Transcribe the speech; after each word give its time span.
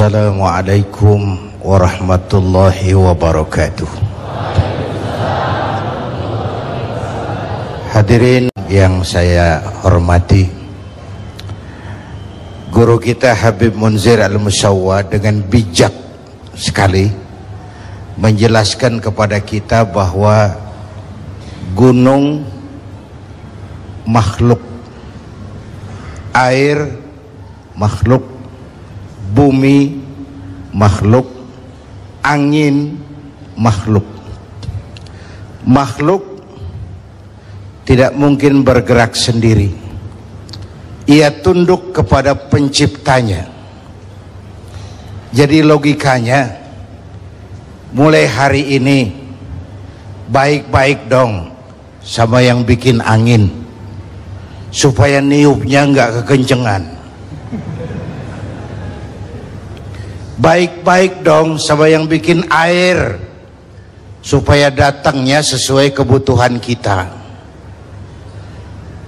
Assalamualaikum 0.00 1.52
warahmatullahi 1.60 2.96
wabarakatuh. 2.96 3.84
Hadirin 7.92 8.48
yang 8.72 9.04
saya 9.04 9.60
hormati 9.84 10.48
Guru 12.72 12.96
kita 12.96 13.36
Habib 13.36 13.76
Munzir 13.76 14.24
Al-Musawwa 14.24 15.04
dengan 15.04 15.44
bijak 15.44 15.92
sekali 16.56 17.12
menjelaskan 18.16 19.04
kepada 19.04 19.36
kita 19.44 19.84
bahwa 19.84 20.56
gunung 21.76 22.48
makhluk 24.08 24.64
air 26.32 26.88
makhluk 27.76 28.39
bumi 29.30 29.96
makhluk. 30.74 31.26
Angin 32.20 33.00
makhluk. 33.56 34.04
Makhluk 35.64 36.22
tidak 37.88 38.12
mungkin 38.12 38.60
bergerak 38.60 39.16
sendiri. 39.16 39.72
Ia 41.08 41.32
tunduk 41.42 41.96
kepada 41.96 42.36
penciptanya. 42.36 43.48
Jadi 45.32 45.62
logikanya 45.64 46.60
mulai 47.90 48.26
hari 48.26 48.78
ini 48.78 49.10
baik-baik 50.30 51.10
dong 51.10 51.50
sama 52.04 52.44
yang 52.44 52.62
bikin 52.62 53.02
angin. 53.02 53.48
Supaya 54.70 55.18
niupnya 55.18 55.82
nggak 55.82 56.22
kekencengan 56.22 56.99
baik-baik 60.40 61.20
dong 61.20 61.60
sama 61.60 61.86
yang 61.86 62.08
bikin 62.08 62.48
air. 62.48 63.20
Supaya 64.20 64.68
datangnya 64.68 65.40
sesuai 65.40 65.96
kebutuhan 65.96 66.60
kita. 66.60 67.08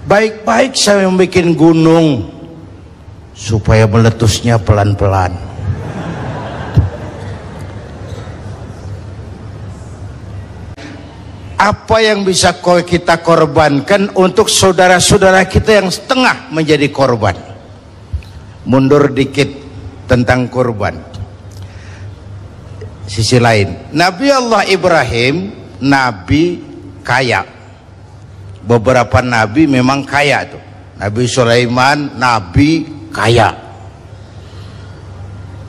Baik-baik 0.09 0.73
sama 0.73 1.05
yang 1.05 1.17
bikin 1.21 1.53
gunung. 1.53 2.33
Supaya 3.37 3.85
meletusnya 3.85 4.57
pelan-pelan. 4.57 5.37
Apa 11.61 12.03
yang 12.03 12.27
bisa 12.27 12.59
kita 12.59 13.23
korbankan 13.23 14.11
untuk 14.19 14.51
saudara-saudara 14.51 15.47
kita 15.47 15.79
yang 15.79 15.93
setengah 15.93 16.51
menjadi 16.51 16.89
korban? 16.91 17.37
Mundur 18.67 19.13
dikit 19.15 19.47
tentang 20.11 20.51
korban 20.51 21.12
sisi 23.07 23.39
lain. 23.39 23.91
Nabi 23.95 24.31
Allah 24.31 24.63
Ibrahim 24.67 25.51
nabi 25.83 26.63
kaya. 27.03 27.43
Beberapa 28.63 29.19
nabi 29.19 29.67
memang 29.67 30.07
kaya 30.07 30.47
tuh 30.47 30.63
Nabi 31.03 31.27
Sulaiman 31.27 32.15
nabi 32.15 32.87
kaya. 33.11 33.51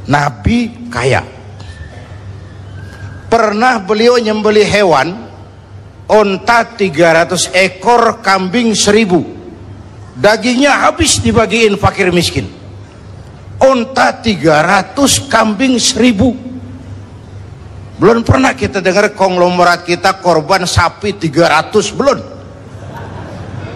Nabi 0.05 0.87
kaya. 0.93 1.25
Pernah 3.33 3.81
beliau 3.81 4.21
nyembeli 4.21 4.61
hewan 4.61 5.25
onta 6.05 6.77
300 6.77 7.49
ekor 7.49 8.21
kambing 8.21 8.77
1000 8.77 10.21
dagingnya 10.21 10.85
habis 10.85 11.17
dibagiin 11.17 11.81
fakir 11.81 12.13
miskin. 12.13 12.45
Onta 13.57 14.21
300 14.21 15.33
kambing 15.33 15.81
1000 15.81 16.42
belum 17.93 18.25
pernah 18.25 18.57
kita 18.57 18.81
dengar 18.81 19.13
konglomerat 19.13 19.85
kita 19.85 20.17
korban 20.17 20.65
sapi 20.65 21.13
300 21.13 21.93
belum. 21.93 22.19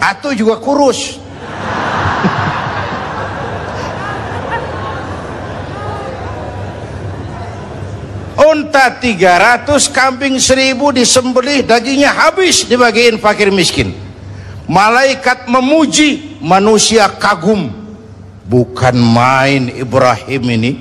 Atau 0.02 0.34
juga 0.34 0.58
kurus. 0.58 1.22
Unta 8.38 8.94
300, 8.94 9.90
kambing 9.90 10.38
1000 10.38 10.78
disembelih, 10.94 11.66
dagingnya 11.66 12.14
habis 12.14 12.70
dibagiin 12.70 13.18
fakir 13.18 13.50
miskin. 13.50 13.98
Malaikat 14.70 15.50
memuji, 15.50 16.38
manusia 16.38 17.10
kagum. 17.18 17.74
Bukan 18.46 18.94
main 18.94 19.74
Ibrahim 19.74 20.44
ini. 20.54 20.72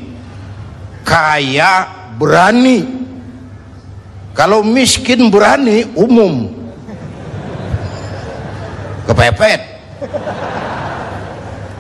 Kaya, 1.01 1.89
berani, 2.21 3.06
kalau 4.37 4.61
miskin 4.61 5.33
berani 5.33 5.89
umum. 5.97 6.53
Kepepet. 9.09 9.65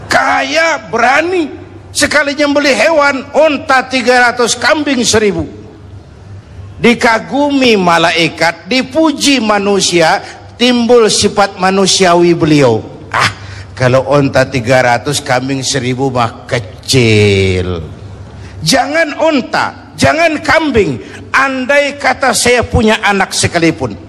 Kaya 0.09 0.81
berani 0.89 1.53
sekali 1.93 2.33
nyembeli 2.33 2.73
hewan 2.73 3.29
unta 3.37 3.85
300 3.85 4.41
kambing 4.57 5.05
1000 5.05 6.81
dikagumi 6.81 7.77
malaikat 7.77 8.65
dipuji 8.65 9.37
manusia 9.45 10.25
timbul 10.57 11.13
sifat 11.13 11.61
manusiawi 11.61 12.33
beliau. 12.33 12.81
Ah 13.13 13.29
kalau 13.77 14.09
unta 14.09 14.49
300 14.49 15.05
kambing 15.21 15.61
1000 15.61 15.93
mah 16.09 16.49
kecil. 16.49 17.85
Jangan 18.65 19.21
unta 19.21 19.86
jangan 19.97 20.39
kambing. 20.45 21.01
Andai 21.33 22.01
kata 22.01 22.33
saya 22.33 22.65
punya 22.65 22.97
anak 23.05 23.33
sekalipun 23.37 24.07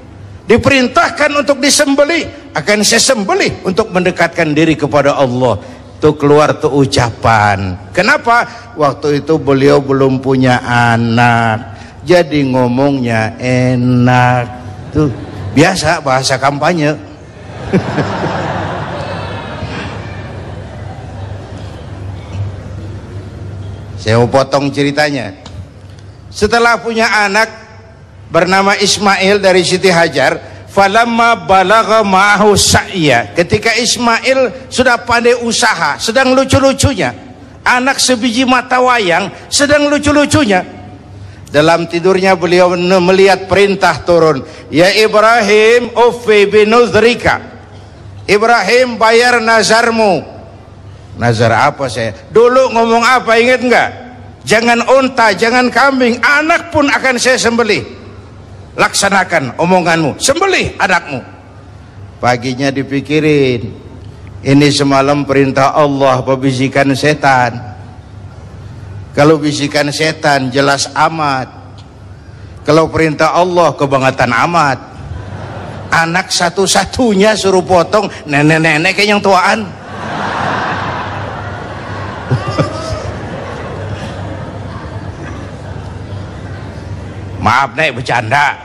diperintahkan 0.48 1.44
untuk 1.44 1.59
disembeli 1.59 2.24
akan 2.56 2.80
saya 2.81 3.03
sembeli 3.03 3.68
untuk 3.68 3.92
mendekatkan 3.92 4.56
diri 4.56 4.80
kepada 4.80 5.14
Allah. 5.20 5.59
Itu 6.00 6.16
keluar 6.16 6.56
tuh 6.58 6.86
ucapan. 6.86 7.75
Kenapa? 7.92 8.48
Waktu 8.78 9.25
itu 9.25 9.36
beliau 9.42 9.81
belum 9.84 10.22
punya 10.24 10.62
anak. 10.64 11.75
Jadi 12.08 12.46
ngomongnya 12.48 13.36
enak. 13.42 14.46
Tuh 14.94 15.09
biasa 15.58 16.00
bahasa 16.06 16.38
kampanye. 16.40 16.96
Saya 23.98 24.22
mau 24.22 24.30
potong 24.30 24.69
ceritanya 24.72 25.34
setelah 26.31 26.79
punya 26.79 27.07
anak 27.27 27.49
bernama 28.27 28.75
Ismail 28.75 29.39
dari 29.39 29.63
Siti 29.63 29.88
Hajar 29.88 30.39
falamma 30.67 31.47
balagha 31.47 32.03
ma'ahu 32.05 32.53
sa'ya. 32.53 33.33
Ketika 33.33 33.73
Ismail 33.73 34.69
sudah 34.69 35.01
pandai 35.01 35.33
usaha 35.41 35.97
sedang 35.97 36.35
lucu-lucunya 36.38 37.12
anak 37.68 38.00
sebiji 38.00 38.47
mata 38.47 38.79
wayang 38.79 39.27
sedang 39.51 39.91
lucu-lucunya. 39.91 40.63
Dalam 41.47 41.88
tidurnya 41.88 42.35
beliau 42.35 42.75
melihat 43.00 43.47
perintah 43.47 44.03
turun 44.03 44.44
ya 44.68 44.91
Ibrahim 44.91 45.95
ufi 45.95 46.44
binuzrika 46.44 47.39
Ibrahim 48.27 49.00
bayar 49.00 49.39
nazarmu. 49.39 50.35
Nazar 51.15 51.50
apa 51.71 51.88
saya? 51.89 52.13
Dulu 52.30 52.75
ngomong 52.75 53.01
apa 53.01 53.39
ingat 53.39 53.63
enggak 53.63 53.89
jangan 54.47 54.79
unta, 54.88 55.35
jangan 55.35 55.67
kambing, 55.67 56.15
anak 56.23 56.71
pun 56.71 56.88
akan 56.88 57.19
saya 57.19 57.35
sembelih. 57.35 57.83
Laksanakan 58.79 59.59
omonganmu, 59.59 60.15
sembelih 60.15 60.79
anakmu. 60.79 61.19
Paginya 62.23 62.71
dipikirin, 62.71 63.67
ini 64.47 64.67
semalam 64.71 65.27
perintah 65.27 65.75
Allah 65.75 66.23
pebisikan 66.23 66.95
setan. 66.95 67.57
Kalau 69.17 69.41
bisikan 69.41 69.89
setan 69.89 70.53
jelas 70.53 70.88
amat. 70.94 71.49
Kalau 72.61 72.85
perintah 72.85 73.33
Allah 73.33 73.73
kebangetan 73.73 74.29
amat. 74.45 74.77
Anak 75.89 76.29
satu-satunya 76.29 77.33
suruh 77.33 77.65
potong 77.65 78.05
nenek-nenek 78.29 79.01
yang 79.01 79.17
tuaan. 79.17 79.65
Maaf 87.47 87.71
nek 87.79 87.95
bercanda. 87.95 88.59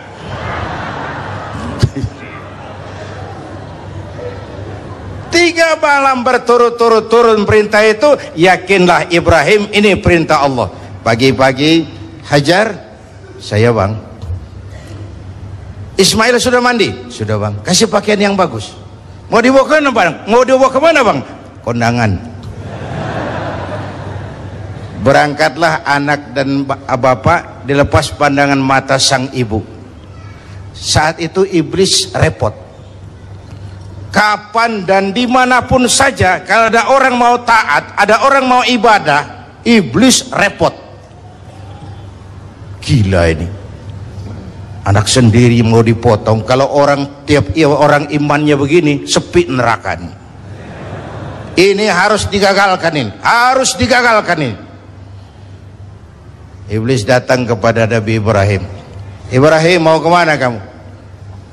Tiga 5.33 5.79
malam 5.81 6.27
berturut-turut 6.27 7.09
turun 7.09 7.47
perintah 7.49 7.81
itu 7.87 8.19
yakinlah 8.37 9.09
Ibrahim 9.09 9.71
ini 9.71 9.97
perintah 9.97 10.43
Allah. 10.43 10.69
Pagi-pagi 11.07 11.87
hajar. 12.27 12.91
Saya 13.43 13.75
bang. 13.75 13.97
Ismail 15.99 16.39
sudah 16.39 16.63
mandi? 16.63 16.95
Sudah 17.11 17.41
bang. 17.43 17.59
Kasih 17.65 17.91
pakaian 17.91 18.21
yang 18.21 18.35
bagus. 18.39 18.77
Mau 19.33 19.41
dibawa 19.41 19.65
ke 19.67 19.81
mana 19.81 19.91
bang? 19.91 20.15
Mau 20.31 20.43
dibawa 20.45 20.69
ke 20.69 20.79
mana 20.79 21.01
bang? 21.01 21.19
Kondangan 21.65 22.32
berangkatlah 25.03 25.83
anak 25.83 26.31
dan 26.31 26.63
bapak 26.63 27.67
dilepas 27.67 28.15
pandangan 28.15 28.59
mata 28.63 28.97
sang 28.97 29.29
ibu. 29.35 29.61
Saat 30.73 31.19
itu 31.19 31.43
iblis 31.43 32.15
repot. 32.15 32.55
Kapan 34.13 34.85
dan 34.85 35.11
di 35.11 35.25
mana 35.25 35.65
pun 35.65 35.89
saja 35.89 36.45
kalau 36.45 36.69
ada 36.69 36.93
orang 36.93 37.17
mau 37.17 37.41
taat 37.49 37.97
ada 37.97 38.21
orang 38.29 38.45
mau 38.47 38.63
ibadah 38.63 39.51
iblis 39.67 40.31
repot. 40.31 40.73
Gila 42.83 43.23
ini. 43.31 43.49
Anak 44.83 45.07
sendiri 45.07 45.63
mau 45.63 45.81
dipotong. 45.81 46.43
Kalau 46.43 46.67
orang 46.75 47.23
tiap 47.23 47.55
orang 47.63 48.11
imannya 48.11 48.59
begini 48.59 49.07
sepi 49.07 49.47
neraka 49.47 49.95
ini. 49.95 50.13
Ini 51.53 51.87
harus 51.87 52.27
digagalkan 52.27 52.93
ini. 52.99 53.11
Harus 53.23 53.79
digagalkan 53.79 54.39
ini 54.43 54.72
iblis 56.71 57.03
datang 57.03 57.47
kepada 57.49 57.89
Nabi 57.89 58.19
Ibrahim. 58.19 58.63
Ibrahim 59.33 59.81
mau 59.81 59.99
ke 59.99 60.09
mana 60.13 60.37
kamu? 60.37 60.61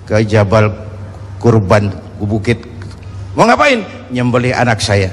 Ke 0.06 0.25
Jabal 0.25 0.73
Kurban 1.39 1.88
bukit. 2.19 2.59
Mau 3.33 3.47
ngapain? 3.47 3.79
Nyembelih 4.11 4.51
anak 4.51 4.83
saya. 4.83 5.09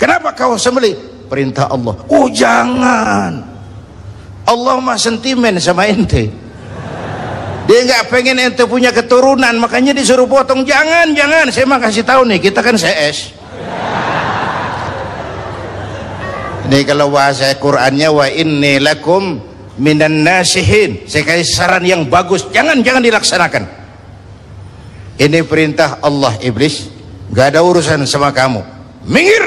Kenapa 0.00 0.32
kau 0.32 0.56
sembelih? 0.56 0.96
Perintah 1.28 1.68
Allah. 1.68 1.92
Oh 2.08 2.26
jangan. 2.32 3.44
Allah 4.48 4.74
mah 4.80 4.96
sentimen 4.96 5.60
sama 5.60 5.84
ente. 5.84 6.32
Dia 7.68 7.84
nggak 7.84 8.08
pengen 8.08 8.40
ente 8.40 8.64
punya 8.64 8.88
keturunan 8.88 9.52
makanya 9.60 9.92
disuruh 9.92 10.24
potong. 10.24 10.64
Jangan 10.64 11.12
jangan. 11.12 11.52
Saya 11.52 11.68
mah 11.68 11.76
kasih 11.76 12.00
tahu 12.00 12.24
nih 12.24 12.40
kita 12.40 12.64
kan 12.64 12.80
CS 12.80 13.37
ini 16.68 16.84
kalau 16.84 17.08
bahasa 17.08 17.48
Qurannya 17.56 18.12
wa 18.12 18.28
inni 18.28 18.76
lakum 18.76 19.40
minan 19.80 20.20
nasihin. 20.20 21.08
Saya 21.08 21.24
kasih 21.24 21.48
saran 21.48 21.80
yang 21.80 22.04
bagus 22.04 22.44
jangan 22.52 22.84
jangan 22.84 23.00
dilaksanakan. 23.00 23.64
Ini 25.16 25.48
perintah 25.48 25.96
Allah 26.04 26.36
iblis. 26.44 26.92
Gak 27.32 27.56
ada 27.56 27.64
urusan 27.64 28.04
sama 28.04 28.36
kamu. 28.36 28.60
Minggir! 29.08 29.44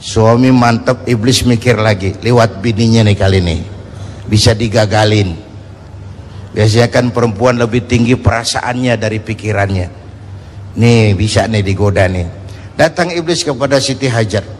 Suami 0.00 0.52
mantap 0.52 1.08
iblis 1.08 1.44
mikir 1.48 1.76
lagi 1.80 2.12
lewat 2.20 2.60
bininya 2.60 3.00
nih 3.08 3.16
kali 3.16 3.40
ini. 3.40 3.56
Bisa 4.28 4.52
digagalin. 4.52 5.32
Biasanya 6.52 6.92
kan 6.92 7.08
perempuan 7.08 7.56
lebih 7.56 7.88
tinggi 7.88 8.20
perasaannya 8.20 9.00
dari 9.00 9.16
pikirannya. 9.16 9.88
Nih 10.76 11.16
bisa 11.16 11.48
nih 11.48 11.64
digoda 11.64 12.04
nih. 12.04 12.28
Datang 12.76 13.16
iblis 13.16 13.44
kepada 13.44 13.80
Siti 13.80 14.08
Hajar 14.08 14.59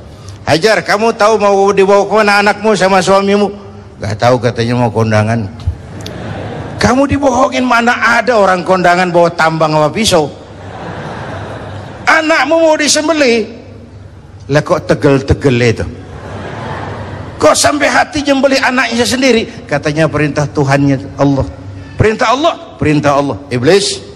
Hajar 0.50 0.82
kamu 0.82 1.14
tahu 1.14 1.38
mau 1.38 1.70
dibawa 1.70 2.02
ke 2.02 2.14
mana 2.18 2.42
anakmu 2.42 2.74
sama 2.74 2.98
suamimu? 2.98 3.54
Gak 4.02 4.18
tahu 4.18 4.42
katanya 4.42 4.82
mau 4.82 4.90
kondangan. 4.90 5.46
Kamu 6.74 7.06
dibohongin 7.06 7.62
mana 7.62 7.94
ada 8.18 8.34
orang 8.34 8.66
kondangan 8.66 9.14
bawa 9.14 9.30
tambang 9.30 9.70
sama 9.70 9.86
pisau? 9.94 10.26
Anakmu 12.02 12.66
mau 12.66 12.74
disembeli 12.74 13.46
lah 14.50 14.58
kok 14.66 14.90
tegel-tegel 14.90 15.54
itu? 15.62 15.86
Kok 17.38 17.54
sampai 17.54 17.86
hati 17.86 18.26
jembeli 18.26 18.58
anaknya 18.58 19.06
sendiri? 19.06 19.46
Katanya 19.70 20.10
perintah 20.10 20.50
Tuhannya 20.50 21.14
Allah. 21.14 21.46
Perintah 21.94 22.34
Allah? 22.34 22.54
Perintah 22.74 23.22
Allah. 23.22 23.38
Iblis 23.54 24.10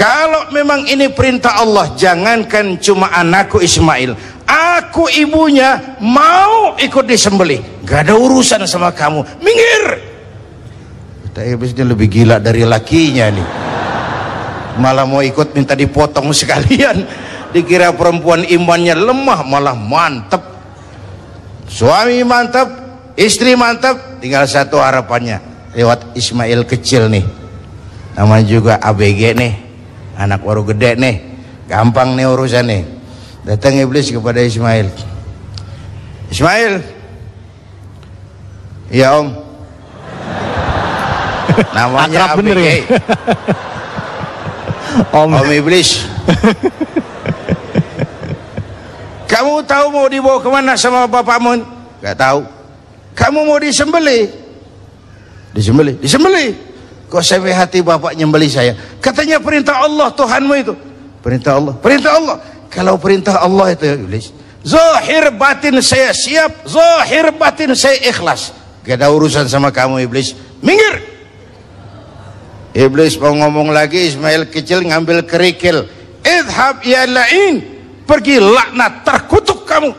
kalau 0.00 0.48
memang 0.48 0.88
ini 0.88 1.12
perintah 1.12 1.60
Allah 1.60 1.92
jangankan 1.92 2.80
cuma 2.80 3.12
anakku 3.12 3.60
Ismail 3.60 4.16
aku 4.50 5.06
ibunya 5.14 5.98
mau 6.02 6.74
ikut 6.74 7.06
disembelih. 7.06 7.86
Gak 7.86 8.10
ada 8.10 8.14
urusan 8.18 8.66
sama 8.66 8.90
kamu. 8.90 9.22
Minggir! 9.40 10.10
Iblis 11.40 11.72
ini 11.72 11.88
lebih 11.88 12.12
gila 12.12 12.36
dari 12.36 12.68
lakinya 12.68 13.32
nih. 13.32 13.48
Malah 14.76 15.08
mau 15.08 15.24
ikut 15.24 15.56
minta 15.56 15.72
dipotong 15.72 16.34
sekalian. 16.36 17.06
Dikira 17.50 17.96
perempuan 17.96 18.44
imannya 18.44 18.92
lemah 18.92 19.40
malah 19.48 19.72
mantep. 19.72 20.44
Suami 21.64 22.20
mantep 22.28 22.68
istri 23.16 23.56
mantep. 23.56 24.20
Tinggal 24.20 24.44
satu 24.44 24.84
harapannya 24.84 25.40
lewat 25.72 26.12
Ismail 26.12 26.68
kecil 26.68 27.08
nih. 27.08 27.24
Namanya 28.20 28.44
juga 28.44 28.74
ABG 28.76 29.32
nih. 29.32 29.54
Anak 30.20 30.44
baru 30.44 30.60
gede 30.68 31.00
nih. 31.00 31.16
Gampang 31.72 32.20
nih 32.20 32.28
urusan 32.28 32.66
nih 32.68 32.99
datang 33.50 33.74
iblis 33.74 34.14
kepada 34.14 34.38
Ismail. 34.38 34.86
Ismail. 36.30 36.86
Iya 38.94 39.18
om. 39.18 39.34
Namanya 41.74 42.38
ABG 42.38 42.46
ya? 42.62 42.74
om. 45.10 45.34
om 45.34 45.50
iblis. 45.50 46.06
Kamu 49.26 49.66
tahu 49.66 49.86
mau 49.90 50.06
dibawa 50.06 50.38
ke 50.38 50.48
mana 50.50 50.78
sama 50.78 51.10
bapakmu? 51.10 51.66
Gak 51.98 52.18
tahu. 52.18 52.46
Kamu 53.18 53.50
mau 53.50 53.58
disembelih 53.58 54.30
disembeli? 55.50 55.98
Disembeli. 55.98 56.54
Kok 57.10 57.22
sampai 57.26 57.50
hati 57.50 57.82
bapak 57.82 58.14
nyembeli 58.14 58.46
saya? 58.46 58.78
Katanya 59.02 59.42
perintah 59.42 59.82
Allah 59.82 60.14
Tuhanmu 60.14 60.54
itu. 60.54 60.74
Perintah 61.18 61.58
Allah. 61.58 61.74
Perintah 61.82 62.14
Allah 62.14 62.38
kalau 62.70 62.96
perintah 62.96 63.42
Allah 63.42 63.74
itu 63.74 63.84
ya 63.84 63.98
iblis 63.98 64.30
zahir 64.64 65.32
batin 65.34 65.80
saya 65.80 66.12
siap 66.12 66.68
zahir 66.68 67.32
batin 67.34 67.72
saya 67.76 67.96
ikhlas. 68.00 68.52
Gak 68.84 68.96
ada 68.96 69.12
urusan 69.12 69.44
sama 69.48 69.68
kamu 69.68 70.08
iblis. 70.08 70.32
Minggir. 70.64 71.04
Iblis 72.72 73.18
mau 73.20 73.34
ngomong 73.34 73.74
lagi 73.74 74.08
Ismail 74.08 74.48
kecil 74.48 74.86
ngambil 74.88 75.26
kerikil. 75.28 75.84
Idhab 76.24 76.80
ya 76.84 77.04
la'in. 77.04 77.60
Pergi 78.08 78.40
laknat 78.40 79.04
terkutuk 79.04 79.68
kamu. 79.68 79.92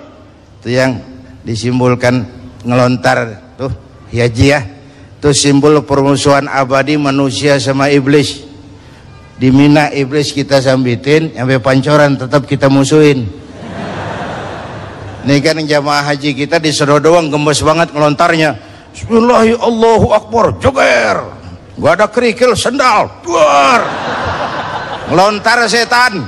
Itu 0.61 0.69
yang 0.73 0.97
disimbolkan 1.45 2.25
ngelontar. 2.65 3.37
Tuh 3.59 3.71
ya 4.09 4.25
ya. 4.25 4.65
Itu 5.21 5.29
simbol 5.37 5.77
permusuhan 5.85 6.49
abadi 6.49 6.97
manusia 6.97 7.61
sama 7.61 7.93
iblis 7.93 8.50
di 9.41 9.49
Mina 9.49 9.89
iblis 9.89 10.37
kita 10.37 10.61
sambitin 10.61 11.33
sampai 11.33 11.57
pancoran 11.57 12.13
tetap 12.13 12.45
kita 12.45 12.69
musuhin. 12.69 13.25
Ini 15.25 15.41
kan 15.41 15.57
jamaah 15.65 16.13
haji 16.13 16.37
kita 16.37 16.61
disuruh 16.61 17.01
doang 17.01 17.33
gembes 17.33 17.65
banget 17.65 17.89
ngelontarnya. 17.89 18.53
Bismillahirrahmanirrahim 18.93 19.57
Allahu 19.65 20.07
Akbar 20.13 20.45
joger. 20.61 21.17
Gak 21.73 21.93
ada 21.97 22.05
kerikil 22.05 22.53
sendal 22.53 23.09
duar. 23.25 23.81
Ngelontar 25.09 25.65
setan. 25.65 26.21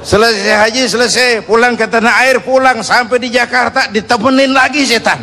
Selesai 0.00 0.48
haji 0.48 0.82
selesai. 0.88 1.28
Pulang 1.44 1.76
ke 1.76 1.84
tanah 1.84 2.24
air 2.24 2.40
pulang. 2.40 2.80
Sampai 2.80 3.20
di 3.20 3.28
Jakarta 3.28 3.92
ditemenin 3.92 4.56
lagi 4.56 4.88
setan. 4.88 5.20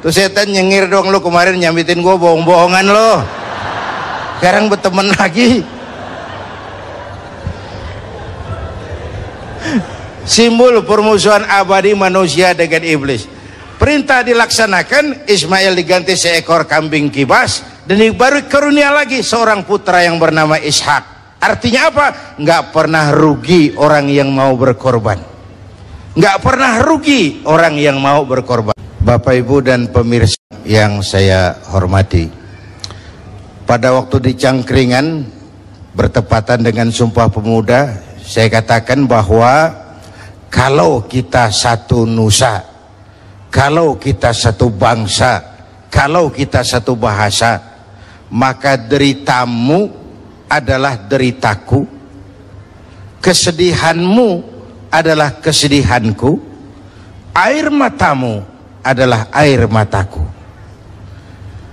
Tuh 0.00 0.12
setan 0.12 0.48
nyengir 0.48 0.88
dong 0.88 1.12
lu 1.12 1.20
kemarin 1.20 1.60
nyambitin 1.60 2.00
gua 2.00 2.16
bohong-bohongan 2.16 2.86
lo 2.88 3.41
sekarang 4.42 4.66
berteman 4.66 5.06
lagi. 5.14 5.62
Simbol 10.26 10.82
permusuhan 10.82 11.46
abadi 11.46 11.94
manusia 11.94 12.50
dengan 12.50 12.82
iblis. 12.82 13.30
Perintah 13.78 14.26
dilaksanakan 14.26 15.30
Ismail 15.30 15.78
diganti 15.78 16.18
seekor 16.18 16.66
kambing 16.66 17.06
kibas 17.14 17.62
dan 17.86 18.02
baru 18.18 18.42
karunia 18.50 18.90
lagi 18.90 19.22
seorang 19.22 19.62
putra 19.62 20.02
yang 20.02 20.18
bernama 20.18 20.58
Ishak. 20.58 21.38
Artinya 21.38 21.94
apa? 21.94 22.06
nggak 22.34 22.74
pernah 22.74 23.14
rugi 23.14 23.78
orang 23.78 24.10
yang 24.10 24.34
mau 24.34 24.58
berkorban. 24.58 25.22
Nggak 26.18 26.36
pernah 26.42 26.82
rugi 26.82 27.46
orang 27.46 27.78
yang 27.78 28.02
mau 28.02 28.26
berkorban. 28.26 28.74
Bapak 28.98 29.38
Ibu 29.38 29.62
dan 29.62 29.86
pemirsa 29.86 30.38
yang 30.66 30.98
saya 31.06 31.62
hormati 31.70 32.41
pada 33.72 33.88
waktu 33.96 34.20
di 34.20 34.32
Cangkringan 34.36 35.24
bertepatan 35.96 36.60
dengan 36.60 36.92
Sumpah 36.92 37.32
Pemuda 37.32 37.96
saya 38.20 38.52
katakan 38.52 39.08
bahwa 39.08 39.72
kalau 40.52 41.08
kita 41.08 41.48
satu 41.48 42.04
nusa 42.04 42.60
kalau 43.48 43.96
kita 43.96 44.28
satu 44.36 44.68
bangsa 44.68 45.40
kalau 45.88 46.28
kita 46.28 46.60
satu 46.60 46.92
bahasa 47.00 47.64
maka 48.28 48.76
deritamu 48.76 49.88
adalah 50.52 51.00
deritaku. 51.08 51.88
Kesedihanmu 53.24 54.28
adalah 54.92 55.40
kesedihanku. 55.40 56.36
Air 57.32 57.72
matamu 57.72 58.44
adalah 58.84 59.32
air 59.32 59.64
mataku 59.64 60.41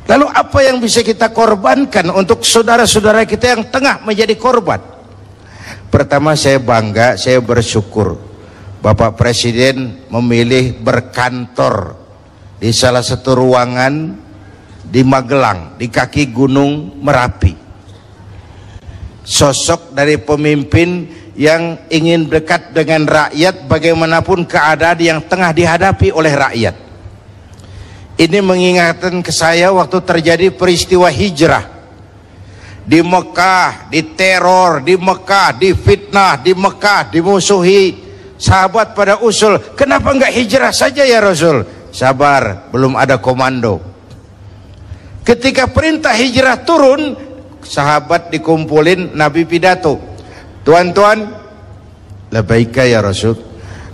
lalu 0.09 0.25
apa 0.33 0.59
yang 0.65 0.81
bisa 0.81 1.05
kita 1.05 1.29
korbankan 1.29 2.09
untuk 2.09 2.41
saudara-saudara 2.41 3.29
kita 3.29 3.53
yang 3.53 3.63
tengah 3.69 4.01
menjadi 4.01 4.33
korban 4.33 4.81
pertama 5.93 6.33
saya 6.33 6.57
bangga 6.57 7.13
saya 7.13 7.37
bersyukur 7.37 8.17
Bapak 8.79 9.19
Presiden 9.19 10.07
memilih 10.07 10.79
berkantor 10.79 11.99
di 12.63 12.71
salah 12.71 13.03
satu 13.03 13.35
ruangan 13.35 14.15
di 14.87 15.03
Magelang, 15.03 15.75
di 15.75 15.91
kaki 15.91 16.31
Gunung 16.31 17.03
Merapi. 17.03 17.53
Sosok 19.27 19.93
dari 19.93 20.15
pemimpin 20.17 21.11
yang 21.35 21.75
ingin 21.91 22.31
dekat 22.31 22.71
dengan 22.71 23.05
rakyat 23.05 23.69
bagaimanapun 23.69 24.47
keadaan 24.49 24.99
yang 24.99 25.19
tengah 25.27 25.53
dihadapi 25.53 26.15
oleh 26.15 26.33
rakyat. 26.33 26.75
Ini 28.19 28.43
mengingatkan 28.43 29.23
ke 29.23 29.31
saya 29.31 29.71
waktu 29.71 30.03
terjadi 30.03 30.51
peristiwa 30.51 31.07
hijrah 31.07 31.63
di 32.83 32.99
Mekah, 32.99 33.87
di 33.87 34.01
teror, 34.11 34.83
di 34.83 34.99
Mekah, 34.99 35.55
di 35.55 35.71
fitnah, 35.71 36.35
di 36.35 36.51
Mekah, 36.51 37.07
dimusuhi, 37.07 38.09
Sahabat 38.39 38.95
pada 38.95 39.19
usul, 39.19 39.59
kenapa 39.75 40.15
enggak 40.15 40.31
hijrah 40.31 40.71
saja 40.71 41.03
ya 41.03 41.19
Rasul? 41.19 41.67
Sabar, 41.91 42.71
belum 42.71 42.95
ada 42.95 43.19
komando. 43.19 43.83
Ketika 45.27 45.67
perintah 45.67 46.15
hijrah 46.15 46.63
turun, 46.63 47.19
sahabat 47.59 48.31
dikumpulin, 48.31 49.11
Nabi 49.11 49.43
pidato. 49.43 49.99
Tuan-tuan, 50.63 51.35
labaika 52.31 52.87
ya 52.87 53.03
Rasul. 53.03 53.35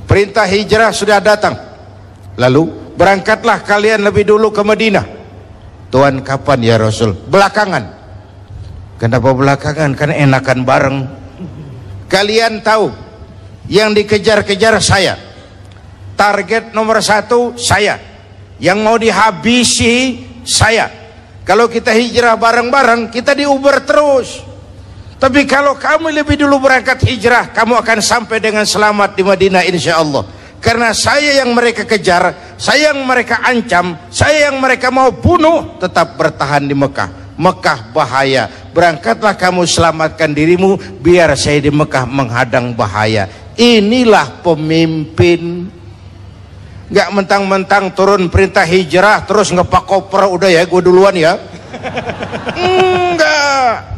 Perintah 0.06 0.46
hijrah 0.46 0.94
sudah 0.94 1.18
datang. 1.18 1.58
Lalu 2.38 2.85
berangkatlah 2.96 3.64
kalian 3.64 4.04
lebih 4.04 4.28
dulu 4.28 4.52
ke 4.52 4.64
Madinah. 4.64 5.06
Tuan 5.94 6.20
kapan 6.26 6.60
ya 6.64 6.76
Rasul? 6.76 7.14
Belakangan. 7.14 7.84
Kenapa 9.00 9.30
belakangan? 9.32 9.92
Kan 9.96 10.12
enakan 10.12 10.60
bareng. 10.64 10.98
Kalian 12.08 12.64
tahu 12.64 13.06
yang 13.68 13.94
dikejar-kejar 13.94 14.78
saya 14.82 15.18
target 16.16 16.72
nomor 16.72 17.02
satu 17.02 17.58
saya 17.60 18.00
yang 18.62 18.80
mau 18.80 18.96
dihabisi 18.96 20.24
saya 20.48 20.88
kalau 21.44 21.68
kita 21.68 21.92
hijrah 21.92 22.40
bareng-bareng 22.40 23.12
kita 23.12 23.36
diuber 23.36 23.84
terus 23.84 24.42
tapi 25.18 25.44
kalau 25.50 25.76
kamu 25.76 26.14
lebih 26.24 26.40
dulu 26.40 26.62
berangkat 26.62 27.04
hijrah 27.04 27.52
kamu 27.52 27.82
akan 27.82 28.00
sampai 28.00 28.38
dengan 28.40 28.64
selamat 28.64 29.18
di 29.18 29.24
Madinah 29.26 29.64
insya 29.68 30.00
Allah 30.00 30.24
karena 30.66 30.98
saya 30.98 31.46
yang 31.46 31.54
mereka 31.54 31.86
kejar 31.86 32.58
saya 32.58 32.90
yang 32.90 33.06
mereka 33.06 33.46
ancam 33.46 33.94
saya 34.10 34.50
yang 34.50 34.58
mereka 34.58 34.90
mau 34.90 35.14
bunuh 35.14 35.78
tetap 35.78 36.18
bertahan 36.18 36.66
di 36.66 36.74
Mekah. 36.74 37.38
Mekah 37.38 37.92
bahaya. 37.92 38.48
Berangkatlah 38.72 39.36
kamu 39.36 39.68
selamatkan 39.68 40.32
dirimu 40.32 40.80
biar 41.04 41.36
saya 41.36 41.62
di 41.62 41.70
Mekah 41.70 42.08
menghadang 42.08 42.72
bahaya. 42.74 43.28
Inilah 43.60 44.42
pemimpin. 44.42 45.70
Nggak 46.90 47.10
mentang-mentang 47.12 47.92
turun 47.94 48.32
perintah 48.32 48.64
hijrah 48.66 49.22
terus 49.28 49.52
ngepak 49.52 49.84
koper 49.86 50.32
udah 50.32 50.50
ya 50.50 50.64
gue 50.66 50.82
duluan 50.82 51.14
ya. 51.14 51.38
Enggak 52.56 53.96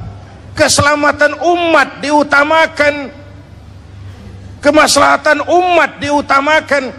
keselamatan 0.58 1.38
umat 1.38 2.02
diutamakan 2.02 3.14
kemaslahatan 4.68 5.48
umat 5.48 6.04
diutamakan 6.04 6.92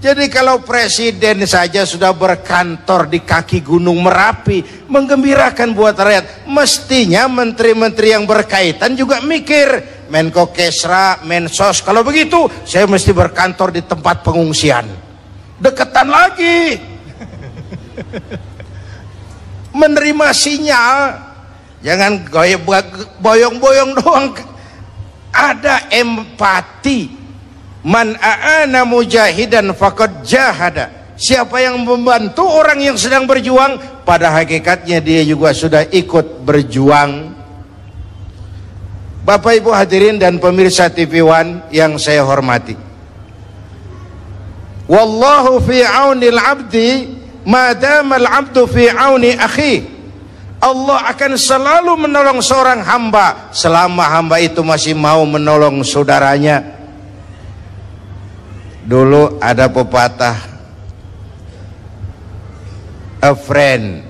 jadi 0.00 0.28
kalau 0.32 0.64
presiden 0.64 1.44
saja 1.44 1.84
sudah 1.84 2.16
berkantor 2.16 3.08
di 3.08 3.20
kaki 3.20 3.60
gunung 3.60 4.00
Merapi 4.00 4.88
menggembirakan 4.88 5.76
buat 5.76 5.92
rakyat 5.92 6.48
mestinya 6.48 7.28
menteri-menteri 7.28 8.16
yang 8.16 8.24
berkaitan 8.24 8.96
juga 8.96 9.20
mikir 9.20 9.96
Menko 10.06 10.54
Kesra, 10.54 11.18
Mensos. 11.26 11.82
Kalau 11.82 12.06
begitu, 12.06 12.46
saya 12.62 12.86
mesti 12.86 13.10
berkantor 13.10 13.74
di 13.74 13.82
tempat 13.82 14.22
pengungsian. 14.22 14.86
Deketan 15.58 16.06
lagi. 16.06 16.78
Menerima 19.80 20.28
sinyal, 20.30 21.18
jangan 21.82 22.22
boyong-boyong 23.18 23.92
doang. 23.98 24.26
Ada 25.36 25.92
empati. 25.92 27.12
Man 27.84 28.16
a'ana 28.16 28.88
mujahidan 28.88 29.76
faqad 29.76 30.24
jahada. 30.24 31.12
Siapa 31.16 31.60
yang 31.60 31.84
membantu 31.84 32.44
orang 32.44 32.80
yang 32.80 32.96
sedang 32.96 33.28
berjuang, 33.28 33.78
pada 34.04 34.32
hakikatnya 34.32 35.00
dia 35.00 35.22
juga 35.24 35.52
sudah 35.52 35.84
ikut 35.88 36.44
berjuang 36.44 37.36
Bapak 39.26 39.58
Ibu 39.58 39.74
hadirin 39.74 40.22
dan 40.22 40.38
pemirsa 40.38 40.86
TV 40.86 41.18
One 41.18 41.66
yang 41.74 41.98
saya 41.98 42.22
hormati. 42.22 42.78
Wallahu 44.86 45.58
fi 45.66 45.82
aunil 45.82 46.38
abdi 46.38 47.10
madama 47.42 48.22
al-abdu 48.22 48.70
fi 48.70 48.86
auni 48.86 49.34
akhi. 49.34 49.95
Allah 50.66 51.14
akan 51.14 51.38
selalu 51.38 51.94
menolong 51.94 52.42
seorang 52.42 52.82
hamba 52.82 53.54
selama 53.54 54.02
hamba 54.02 54.42
itu 54.42 54.66
masih 54.66 54.98
mau 54.98 55.22
menolong 55.22 55.78
saudaranya. 55.86 56.74
Dulu 58.82 59.38
ada 59.38 59.70
pepatah 59.70 60.34
a 63.22 63.34
friend 63.34 64.02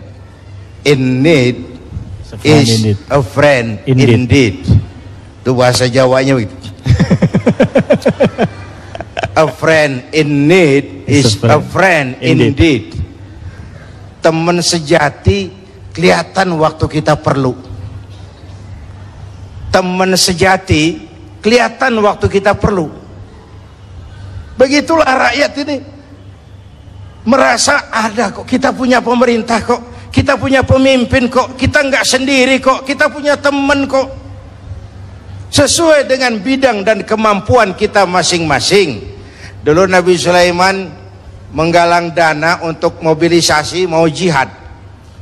in 0.85 1.21
need 1.21 1.57
is 2.45 2.97
a 3.09 3.21
friend 3.21 3.81
indeed. 3.85 4.13
indeed. 4.13 4.57
Itu 5.41 5.57
bahasa 5.57 5.89
Jawanya 5.89 6.37
begitu. 6.41 6.57
a 9.45 9.47
friend 9.49 10.05
in 10.13 10.49
need 10.49 11.09
is 11.09 11.37
a 11.41 11.47
friend, 11.49 11.53
a 11.53 11.61
friend 11.61 12.09
indeed. 12.21 12.53
indeed. 12.53 12.85
Teman 14.21 14.61
sejati 14.61 15.56
kelihatan 15.97 16.53
waktu 16.61 16.85
kita 16.93 17.17
perlu. 17.17 17.57
Teman 19.73 20.13
sejati 20.13 21.01
kelihatan 21.41 21.97
waktu 22.05 22.29
kita 22.29 22.53
perlu. 22.53 22.93
Begitulah 24.61 25.33
rakyat 25.33 25.53
ini. 25.65 25.77
Merasa 27.25 27.89
ada 27.89 28.29
kok 28.29 28.45
kita 28.45 28.77
punya 28.77 29.01
pemerintah 29.01 29.65
kok. 29.65 30.13
Kita 30.13 30.37
punya 30.37 30.61
pemimpin 30.61 31.33
kok. 31.33 31.57
Kita 31.57 31.81
nggak 31.81 32.05
sendiri 32.05 32.61
kok. 32.61 32.85
Kita 32.85 33.09
punya 33.09 33.41
teman 33.41 33.89
kok. 33.89 34.09
Sesuai 35.49 36.05
dengan 36.05 36.37
bidang 36.45 36.85
dan 36.85 37.05
kemampuan 37.09 37.73
kita 37.73 38.05
masing-masing. 38.05 39.01
Dulu 39.65 39.89
Nabi 39.89 40.13
Sulaiman 40.17 40.93
menggalang 41.57 42.13
dana 42.13 42.61
untuk 42.65 43.01
mobilisasi 43.01 43.89
mau 43.89 44.05
jihad 44.09 44.66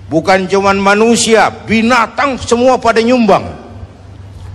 bukan 0.08 0.46
cuman 0.48 0.76
manusia 0.80 1.48
binatang 1.68 2.36
semua 2.40 2.80
pada 2.80 3.00
nyumbang. 3.00 3.44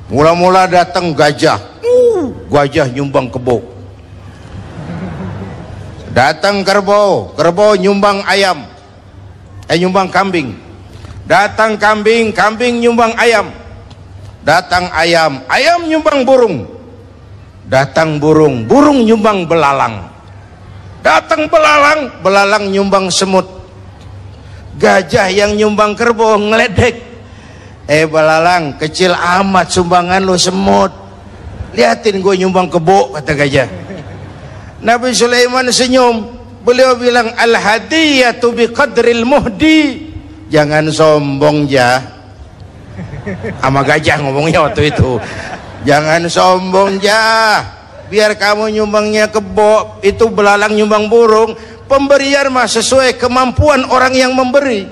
Mula-mula 0.09 0.65
datang 0.65 1.13
gajah. 1.13 1.61
Uh, 1.85 2.33
gajah 2.49 2.89
nyumbang 2.89 3.29
kebo 3.29 3.79
datang 6.19 6.67
kerbau. 6.67 7.31
Kerbau 7.39 7.79
nyumbang 7.79 8.19
ayam. 8.27 8.67
Eh 9.71 9.79
nyumbang 9.79 10.11
kambing. 10.11 10.51
Datang 11.23 11.79
kambing 11.79 12.35
kambing 12.35 12.83
nyumbang 12.83 13.15
ayam. 13.15 13.47
Datang 14.43 14.91
ayam 14.91 15.39
ayam 15.47 15.87
nyumbang 15.87 16.27
burung. 16.27 16.67
Datang 17.69 18.19
burung 18.19 18.67
burung 18.67 19.07
nyumbang 19.07 19.47
belalang. 19.47 20.11
Datang 20.99 21.47
belalang 21.47 22.11
belalang 22.19 22.67
nyumbang 22.67 23.07
semut 23.07 23.47
gajah 24.79 25.27
yang 25.27 25.53
nyumbang 25.59 25.93
kerbau 25.93 26.39
ngeledek. 26.39 26.95
Eh 27.89 28.07
belalang 28.07 28.79
kecil 28.79 29.11
amat 29.11 29.67
sumbangan 29.75 30.23
lo 30.23 30.39
semut. 30.39 30.95
Liatin 31.75 32.23
gue 32.23 32.33
nyumbang 32.39 32.71
kebo 32.71 33.13
kata 33.13 33.35
gajah. 33.35 33.67
Nabi 34.79 35.11
Sulaiman 35.11 35.67
senyum. 35.69 36.39
Beliau 36.59 36.95
bilang 36.95 37.35
al 37.35 37.55
hadiyatu 37.55 38.55
bi 38.55 38.71
qadril 38.71 39.27
muhdi. 39.27 40.11
Jangan 40.49 40.89
sombong 40.89 41.69
ya 41.69 42.01
sama 43.61 43.85
gajah 43.85 44.17
ngomongnya 44.23 44.65
waktu 44.65 44.89
itu. 44.91 45.19
Jangan 45.85 46.25
sombong 46.27 46.99
ya 46.99 47.63
biar 48.09 48.33
kamu 48.35 48.73
nyumbangnya 48.73 49.29
kebo 49.29 50.01
itu 50.01 50.27
belalang 50.33 50.73
nyumbang 50.73 51.05
burung 51.07 51.53
pemberian 51.89 52.53
mah 52.53 52.69
sesuai 52.69 53.17
kemampuan 53.17 53.89
orang 53.89 54.13
yang 54.13 54.37
memberi. 54.37 54.85